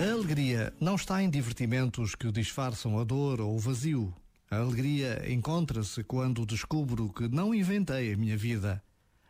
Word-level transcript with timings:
A 0.00 0.12
alegria 0.12 0.72
não 0.80 0.96
está 0.96 1.22
em 1.22 1.30
divertimentos 1.30 2.14
que 2.14 2.30
disfarçam 2.32 2.98
a 2.98 3.04
dor 3.04 3.40
ou 3.40 3.54
o 3.54 3.58
vazio. 3.58 4.14
A 4.50 4.56
alegria 4.56 5.24
encontra-se 5.32 6.04
quando 6.04 6.44
descubro 6.44 7.12
que 7.12 7.28
não 7.28 7.54
inventei 7.54 8.12
a 8.12 8.16
minha 8.16 8.36
vida. 8.36 8.82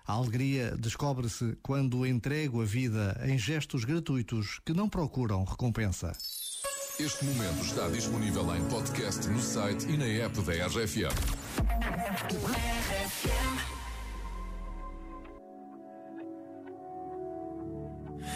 A 0.06 0.12
alegria 0.12 0.76
descobre-se 0.76 1.56
quando 1.62 2.06
entrego 2.06 2.60
a 2.60 2.64
vida 2.64 3.18
em 3.24 3.38
gestos 3.38 3.84
gratuitos 3.84 4.60
que 4.64 4.74
não 4.74 4.88
procuram 4.88 5.44
recompensa. 5.44 6.12
Este 7.00 7.24
momento 7.24 7.64
está 7.64 7.88
disponível 7.88 8.54
em 8.54 8.62
podcast 8.68 9.26
no 9.28 9.40
site 9.40 9.86
e 9.88 9.96
na 9.96 10.06
app 10.06 10.40
da 10.42 10.52
RFM. 10.66 11.10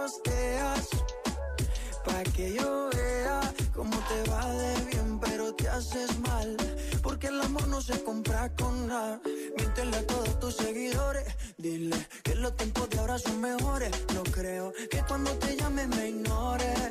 posteas 0.00 0.88
Pa' 2.04 2.22
que 2.34 2.54
yo 2.54 2.88
vea 2.96 3.40
cómo 3.74 3.96
te 4.08 4.30
va 4.30 4.46
de 4.62 4.74
bien 4.90 5.20
Pero 5.20 5.54
te 5.54 5.68
haces 5.68 6.18
mal 6.20 6.56
Porque 7.02 7.26
el 7.26 7.40
amor 7.40 7.66
no 7.68 7.80
se 7.80 8.02
compra 8.02 8.50
con 8.60 8.86
nada. 8.86 9.20
Miéntele 9.56 9.96
a 9.98 10.06
todos 10.06 10.40
tus 10.40 10.56
seguidores 10.56 11.26
Dile 11.58 11.96
que 12.22 12.34
los 12.34 12.56
tiempos 12.56 12.88
de 12.88 12.98
ahora 12.98 13.18
son 13.18 13.40
mejores. 13.40 13.90
No 14.14 14.22
creo 14.22 14.72
que 14.90 15.02
cuando 15.08 15.30
te 15.32 15.56
llame 15.56 15.86
me 15.88 16.08
ignores 16.08 16.90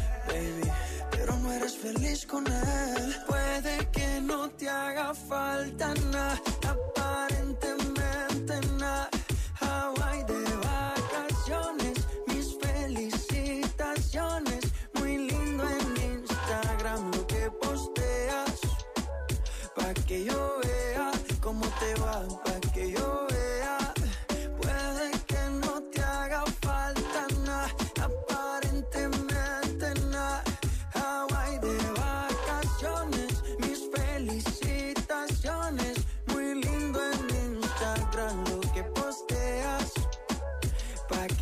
baby 0.31 0.71
eres 1.53 1.77
feliz 1.77 2.25
con 2.25 2.45
él. 2.47 3.15
Puede 3.27 3.87
que 3.91 4.21
no 4.21 4.49
te 4.49 4.69
haga 4.69 5.13
falta 5.13 5.93
nada, 6.11 6.30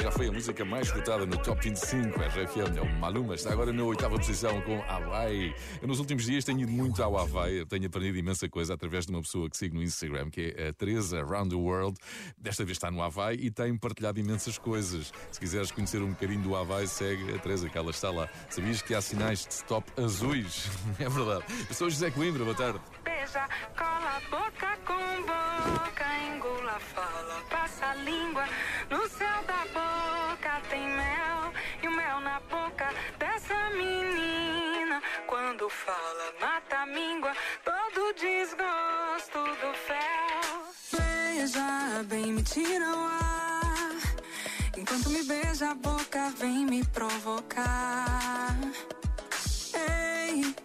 Já 0.00 0.10
foi 0.10 0.28
a 0.28 0.32
música 0.32 0.64
mais 0.64 0.86
escutada 0.88 1.24
no 1.24 1.36
Top 1.38 1.62
25 1.62 2.18
RFM, 2.20 2.76
é 2.76 2.80
o 2.80 2.94
Maluma. 2.98 3.34
Está 3.34 3.52
agora 3.52 3.72
na 3.72 3.82
oitava 3.84 4.16
posição 4.16 4.60
com 4.62 4.82
Hawaii. 4.82 5.54
Eu 5.80 5.88
nos 5.88 5.98
últimos 5.98 6.24
dias 6.24 6.44
tenho 6.44 6.60
ido 6.60 6.72
muito 6.72 7.02
ao 7.02 7.16
Havaí, 7.16 7.64
tenho 7.66 7.86
aprendido 7.86 8.18
imensa 8.18 8.48
coisa 8.48 8.74
através 8.74 9.06
de 9.06 9.12
uma 9.12 9.22
pessoa 9.22 9.48
que 9.48 9.56
sigo 9.56 9.76
no 9.76 9.82
Instagram, 9.82 10.30
que 10.30 10.54
é 10.56 10.68
a 10.68 10.72
Teresa 10.72 11.20
Around 11.20 11.50
the 11.50 11.56
World. 11.56 11.98
Desta 12.36 12.64
vez 12.64 12.76
está 12.76 12.90
no 12.90 13.02
Havaí 13.02 13.36
e 13.40 13.50
tem 13.50 13.76
partilhado 13.76 14.18
imensas 14.18 14.58
coisas. 14.58 15.12
Se 15.30 15.40
quiseres 15.40 15.70
conhecer 15.70 16.02
um 16.02 16.10
bocadinho 16.10 16.42
do 16.42 16.56
Havaí, 16.56 16.86
segue 16.86 17.34
a 17.34 17.38
Teresa, 17.38 17.68
que 17.68 17.78
ela 17.78 17.90
está 17.90 18.10
lá. 18.10 18.28
Sabias 18.50 18.82
que 18.82 18.94
há 18.94 19.00
sinais 19.00 19.46
de 19.46 19.54
stop 19.54 19.90
azuis? 20.00 20.68
É 20.98 21.08
verdade. 21.08 21.44
Eu 21.68 21.74
sou 21.74 21.90
José 21.90 22.10
Coimbra, 22.10 22.44
boa 22.44 22.56
tarde. 22.56 22.80
Beija, 23.04 23.48
cola 23.76 24.20
boca 24.30 24.78
com 24.86 25.22
boca, 25.22 26.04
engula, 26.28 26.78
fala, 26.80 27.42
passa 27.50 27.86
a 27.86 27.94
língua 27.96 28.44
no 28.90 29.08
céu 29.08 29.42
da 29.46 29.53
Quando 35.54 35.70
fala, 35.70 36.34
mata 36.40 36.78
a 36.78 36.86
míngua, 36.86 37.32
todo 37.64 38.12
desgosto 38.14 39.38
do 39.38 39.72
fel. 39.86 40.98
Beija 40.98 42.02
bem, 42.08 42.32
me 42.32 42.42
tira 42.42 42.84
o 42.84 43.04
ar. 43.04 43.92
Enquanto 44.76 45.10
me 45.10 45.22
beija 45.22 45.70
a 45.70 45.74
boca, 45.76 46.32
vem 46.38 46.66
me 46.66 46.84
provocar. 46.86 48.58
Ei, 49.74 50.56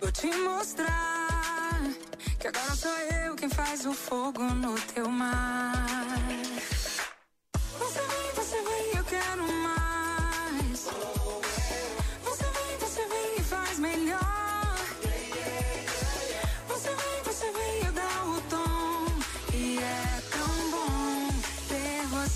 vou 0.00 0.10
te 0.10 0.28
mostrar 0.38 1.82
que 2.40 2.48
agora 2.48 2.74
sou 2.74 2.98
eu 3.22 3.36
quem 3.36 3.50
faz 3.50 3.84
o 3.84 3.92
fogo 3.92 4.44
no 4.44 4.80
teu 4.94 5.10
mar. 5.10 6.16
Você 7.78 8.00
vem, 8.00 8.32
você 8.34 8.62
vem, 8.62 8.96
eu 8.96 9.04
quero 9.04 9.42
mais. 9.42 9.61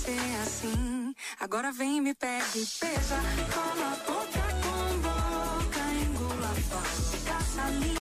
É 0.09 0.43
assim. 0.43 1.15
Agora 1.41 1.73
vem, 1.73 2.01
me 2.01 2.15
pega 2.15 2.45
e 2.55 2.67
beija, 2.81 3.17
cola 3.53 3.93
a 3.93 3.97
boca. 4.11 4.46